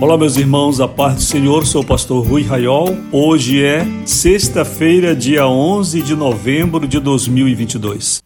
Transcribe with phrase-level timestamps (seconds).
[0.00, 2.96] Olá, meus irmãos, a paz do Senhor, sou o pastor Rui Raiol.
[3.12, 8.22] Hoje é sexta-feira, dia 11 de novembro de 2022.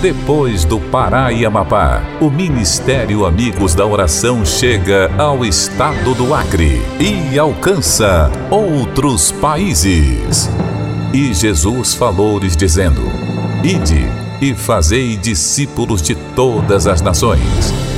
[0.00, 6.80] Depois do Pará e Amapá, o Ministério Amigos da Oração chega ao estado do Acre
[7.00, 10.48] e alcança outros países.
[11.12, 13.02] E Jesus falou-lhes dizendo:
[13.64, 14.06] Ide
[14.40, 17.97] e fazei discípulos de todas as nações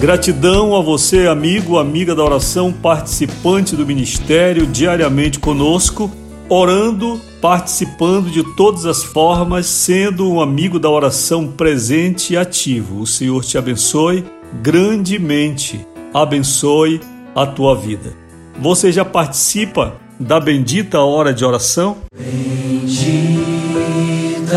[0.00, 6.08] Gratidão a você, amigo, amiga da oração, participante do ministério, diariamente conosco,
[6.48, 13.00] orando, participando de todas as formas, sendo um amigo da oração presente e ativo.
[13.00, 14.24] O Senhor te abençoe
[14.62, 17.00] grandemente, abençoe
[17.34, 18.14] a tua vida.
[18.60, 21.96] Você já participa da bendita hora de oração?
[22.16, 23.48] Bendita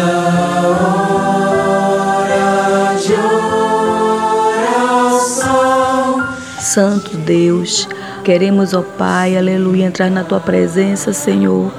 [0.05, 0.90] hora
[6.73, 7.87] Santo Deus,
[8.23, 11.71] Queremos, ó Pai, aleluia, entrar na tua presença, Senhor,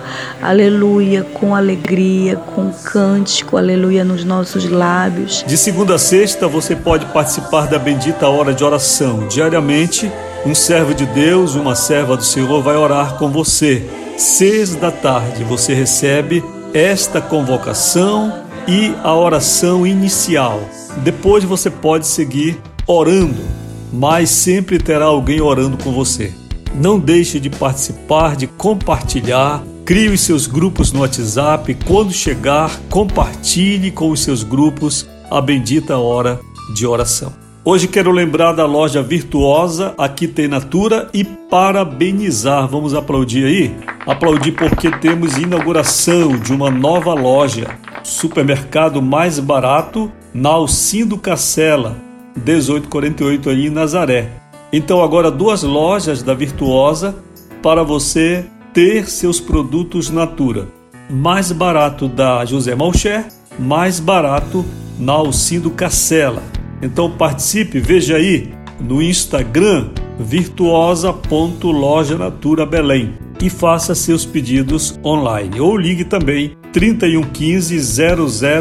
[0.43, 5.45] aleluia, com alegria, com cântico, aleluia, nos nossos lábios.
[5.47, 9.29] De segunda a sexta, você pode participar da bendita hora de oração.
[9.29, 10.11] Diariamente,
[10.45, 13.89] um servo de Deus, uma serva do Senhor vai orar com você.
[14.19, 20.61] Seis da tarde, você recebe esta convocação e a oração inicial.
[20.99, 23.62] Depois você pode seguir orando
[23.93, 26.33] mas sempre terá alguém orando com você.
[26.75, 29.63] Não deixe de participar, de compartilhar.
[29.85, 31.77] Crie os seus grupos no WhatsApp.
[31.87, 36.41] Quando chegar, compartilhe com os seus grupos a bendita hora
[36.75, 37.33] de oração.
[37.65, 42.67] Hoje quero lembrar da loja virtuosa Aqui Tem Natura e parabenizar.
[42.67, 43.77] Vamos aplaudir aí?
[44.07, 47.79] Aplaudir porque temos inauguração de uma nova loja.
[48.03, 54.31] Supermercado mais barato na Alcindo Cacela 1848 ali em Nazaré.
[54.73, 57.15] Então agora duas lojas da Virtuosa
[57.63, 60.69] para você ter seus produtos Natura.
[61.11, 63.27] Mais barato da José Malcher,
[63.59, 64.65] mais barato
[64.99, 66.43] na Alcindo Cacela.
[66.81, 75.77] Então participe, veja aí no Instagram virtuosa.loja Natura Belém e faça seus pedidos online ou
[75.77, 77.77] ligue também 3115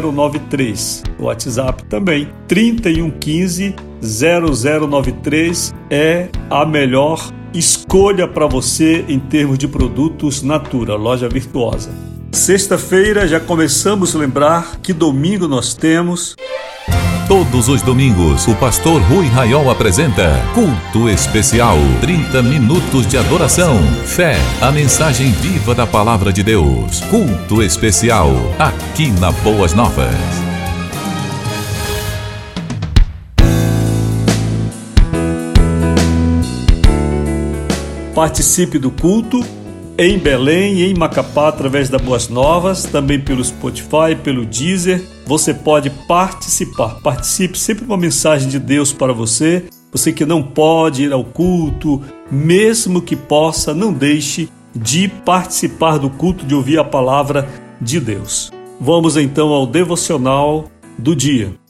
[0.02, 1.04] 0093.
[1.20, 10.42] O WhatsApp também 3115 0093 é a melhor escolha para você em termos de produtos
[10.42, 11.94] Natura, loja virtuosa.
[12.32, 16.34] Sexta-feira já começamos a lembrar que domingo nós temos
[17.28, 21.76] Todos os domingos, o pastor Rui Raiol apresenta Culto Especial.
[22.00, 27.00] 30 minutos de adoração, fé, a mensagem viva da palavra de Deus.
[27.02, 30.12] Culto Especial, aqui na Boas Novas.
[38.14, 39.42] Participe do culto
[39.96, 45.11] em Belém e em Macapá através da Boas Novas, também pelo Spotify, pelo Deezer.
[45.26, 47.00] Você pode participar.
[47.00, 49.64] Participe sempre com uma mensagem de Deus para você.
[49.90, 56.08] Você que não pode ir ao culto, mesmo que possa, não deixe de participar do
[56.08, 57.48] culto, de ouvir a palavra
[57.80, 58.50] de Deus.
[58.80, 61.61] Vamos então ao devocional do dia.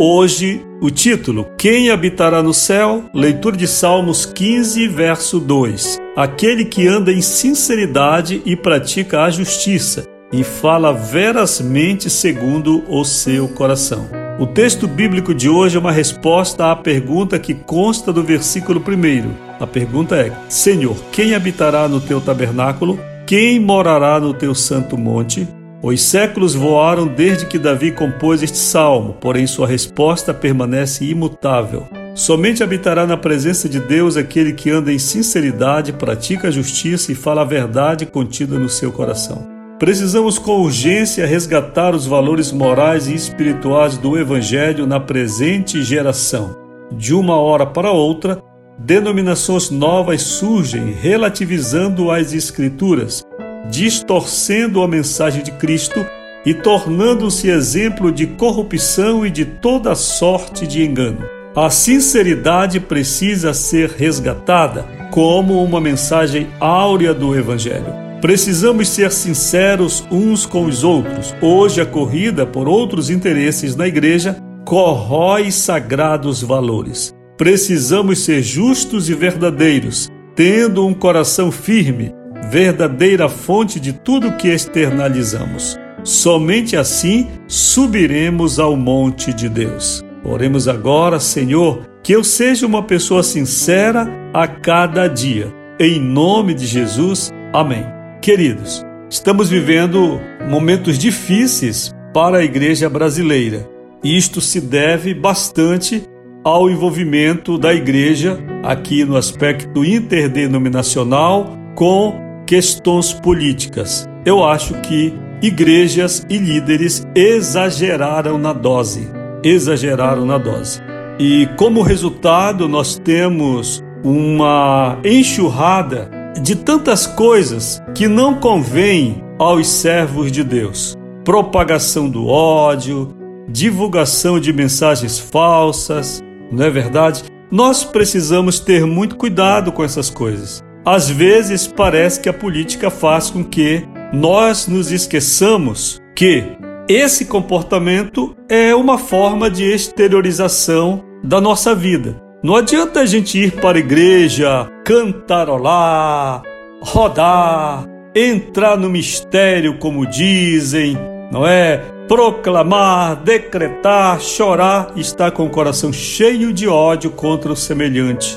[0.00, 3.06] Hoje, o título: Quem habitará no céu?
[3.12, 5.98] Leitura de Salmos 15, verso 2.
[6.16, 13.48] Aquele que anda em sinceridade e pratica a justiça e fala verazmente segundo o seu
[13.48, 14.08] coração.
[14.38, 19.58] O texto bíblico de hoje é uma resposta à pergunta que consta do versículo 1.
[19.58, 23.00] A pergunta é: Senhor, quem habitará no teu tabernáculo?
[23.26, 25.57] Quem morará no teu santo monte?
[25.80, 31.86] Os séculos voaram desde que Davi compôs este salmo, porém sua resposta permanece imutável.
[32.16, 37.14] Somente habitará na presença de Deus aquele que anda em sinceridade, pratica a justiça e
[37.14, 39.46] fala a verdade contida no seu coração.
[39.78, 46.56] Precisamos com urgência resgatar os valores morais e espirituais do Evangelho na presente geração.
[46.90, 48.42] De uma hora para outra,
[48.76, 53.22] denominações novas surgem relativizando as Escrituras,
[53.70, 56.04] distorcendo a mensagem de Cristo
[56.44, 61.24] e tornando-se exemplo de corrupção e de toda sorte de engano.
[61.54, 68.08] A sinceridade precisa ser resgatada como uma mensagem áurea do Evangelho.
[68.20, 71.34] Precisamos ser sinceros uns com os outros.
[71.40, 77.12] Hoje, a corrida por outros interesses na igreja corrói sagrados valores.
[77.36, 82.12] Precisamos ser justos e verdadeiros, tendo um coração firme,
[82.50, 85.78] verdadeira fonte de tudo que externalizamos.
[86.04, 90.02] Somente assim subiremos ao monte de Deus.
[90.24, 95.52] Oremos agora, Senhor, que eu seja uma pessoa sincera a cada dia.
[95.78, 97.84] Em nome de Jesus, amém.
[98.20, 103.68] Queridos, estamos vivendo momentos difíceis para a igreja brasileira.
[104.02, 106.02] Isto se deve bastante
[106.44, 114.08] ao envolvimento da igreja aqui no aspecto interdenominacional com questões políticas.
[114.24, 115.12] Eu acho que
[115.42, 119.06] igrejas e líderes exageraram na dose.
[119.44, 120.80] Exageraram na dose.
[121.18, 126.10] E como resultado, nós temos uma enxurrada
[126.42, 130.96] de tantas coisas que não convêm aos servos de Deus.
[131.24, 133.14] Propagação do ódio,
[133.46, 137.24] divulgação de mensagens falsas, não é verdade?
[137.50, 140.66] Nós precisamos ter muito cuidado com essas coisas.
[140.84, 146.44] Às vezes parece que a política faz com que nós nos esqueçamos que
[146.88, 152.16] esse comportamento é uma forma de exteriorização da nossa vida.
[152.42, 156.42] Não adianta a gente ir para a igreja, cantarolar,
[156.80, 157.84] rodar,
[158.14, 160.96] entrar no mistério, como dizem,
[161.30, 161.78] não é?
[162.08, 168.36] Proclamar, decretar, chorar, estar com o coração cheio de ódio contra o semelhante,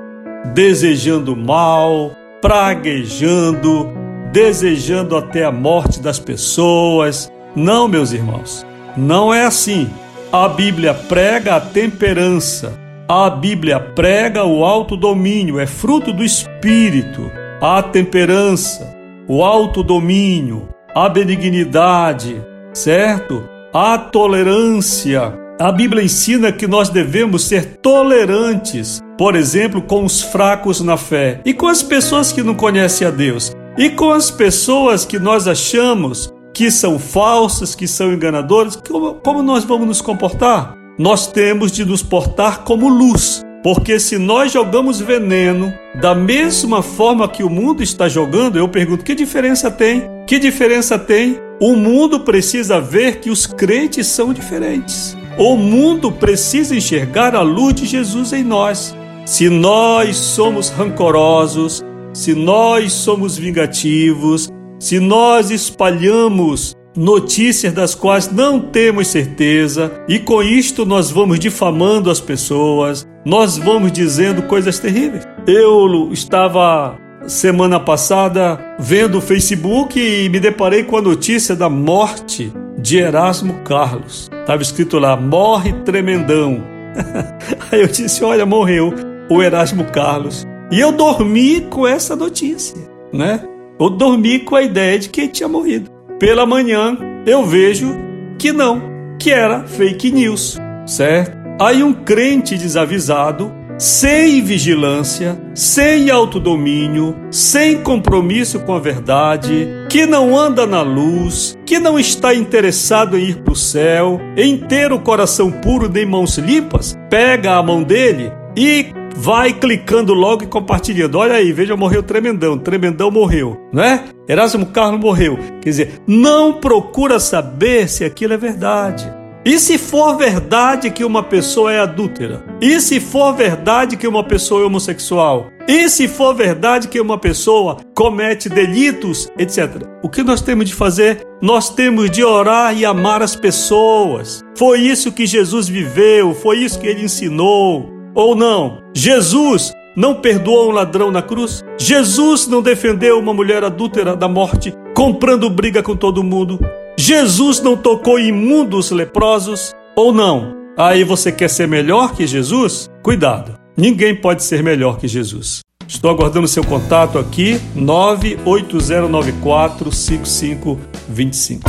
[0.53, 2.11] desejando mal,
[2.41, 3.89] praguejando,
[4.31, 7.31] desejando até a morte das pessoas.
[7.55, 8.65] Não, meus irmãos,
[8.97, 9.89] não é assim.
[10.31, 17.29] A Bíblia prega a temperança, a Bíblia prega o autodomínio, é fruto do espírito.
[17.61, 18.95] A temperança,
[19.27, 22.41] o autodomínio, a benignidade,
[22.73, 23.47] certo?
[23.73, 25.40] A tolerância.
[25.61, 31.41] A Bíblia ensina que nós devemos ser tolerantes por exemplo, com os fracos na fé
[31.45, 35.47] e com as pessoas que não conhecem a Deus e com as pessoas que nós
[35.47, 40.75] achamos que são falsas, que são enganadoras, como, como nós vamos nos comportar?
[40.97, 47.29] Nós temos de nos portar como luz, porque se nós jogamos veneno da mesma forma
[47.29, 50.09] que o mundo está jogando, eu pergunto: que diferença tem?
[50.25, 51.39] Que diferença tem?
[51.61, 55.15] O mundo precisa ver que os crentes são diferentes.
[55.43, 58.95] O mundo precisa enxergar a luz de Jesus em nós.
[59.25, 61.83] Se nós somos rancorosos,
[62.13, 70.43] se nós somos vingativos, se nós espalhamos notícias das quais não temos certeza e com
[70.43, 75.27] isto nós vamos difamando as pessoas, nós vamos dizendo coisas terríveis.
[75.47, 82.53] Eu estava semana passada vendo o Facebook e me deparei com a notícia da morte
[82.77, 84.29] de Erasmo Carlos.
[84.41, 86.63] Estava escrito lá: morre tremendão.
[87.71, 88.93] Aí eu disse: olha, morreu
[89.29, 90.45] o Erasmo Carlos.
[90.71, 92.77] E eu dormi com essa notícia,
[93.13, 93.41] né?
[93.79, 95.89] Eu dormi com a ideia de que ele tinha morrido.
[96.19, 97.93] Pela manhã eu vejo
[98.37, 98.81] que não,
[99.19, 101.37] que era fake news, certo?
[101.59, 110.37] Aí um crente desavisado, sem vigilância, sem autodomínio, sem compromisso com a verdade, que não
[110.37, 114.99] anda na luz, que não está interessado em ir para o céu, em ter o
[114.99, 121.17] coração puro nem mãos limpas, pega a mão dele e vai clicando logo e compartilhando.
[121.17, 124.03] Olha aí, veja, morreu tremendão, tremendão morreu, né?
[124.29, 125.39] Erasmo Carlos morreu.
[125.59, 129.20] Quer dizer, não procura saber se aquilo é verdade.
[129.43, 132.45] E se for verdade que uma pessoa é adúltera?
[132.61, 135.49] E se for verdade que uma pessoa é homossexual?
[135.67, 139.87] E se for verdade que uma pessoa comete delitos, etc.
[140.03, 141.25] O que nós temos de fazer?
[141.41, 144.43] Nós temos de orar e amar as pessoas.
[144.55, 147.89] Foi isso que Jesus viveu, foi isso que ele ensinou.
[148.13, 148.83] Ou não?
[148.93, 151.63] Jesus não perdoou um ladrão na cruz?
[151.79, 156.59] Jesus não defendeu uma mulher adúltera da morte, comprando briga com todo mundo?
[157.03, 160.55] Jesus não tocou imundos leprosos ou não?
[160.77, 162.91] Aí você quer ser melhor que Jesus?
[163.01, 165.61] Cuidado, ninguém pode ser melhor que Jesus.
[165.87, 171.67] Estou aguardando seu contato aqui, 98094 5525.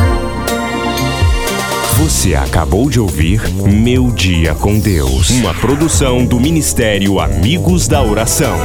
[1.97, 8.59] Você acabou de ouvir Meu Dia com Deus, uma produção do Ministério Amigos da Oração.